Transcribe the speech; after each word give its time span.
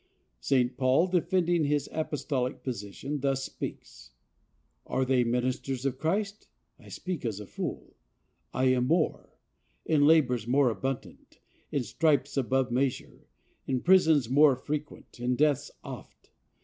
St. 0.39 0.77
Paul, 0.77 1.05
defending 1.05 1.63
his 1.65 1.87
apostolic 1.91 2.63
position, 2.63 3.19
thus 3.19 3.43
speaks: 3.43 4.09
"Are 4.87 5.05
they 5.05 5.23
ministers 5.23 5.85
of 5.85 5.99
Christ? 5.99 6.47
(I 6.79 6.89
speak 6.89 7.23
as 7.23 7.39
a 7.39 7.45
fool) 7.45 7.95
I 8.51 8.63
am 8.69 8.87
more; 8.87 9.29
in 9.85 10.07
labors 10.07 10.47
more 10.47 10.71
abundant, 10.71 11.37
in 11.71 11.83
stripes 11.83 12.35
above 12.35 12.71
measure, 12.71 13.27
in 13.67 13.81
prisons 13.81 14.27
more 14.27 14.55
frequent, 14.55 15.19
in 15.19 15.35
deaths 15.35 15.69
oft. 15.83 16.31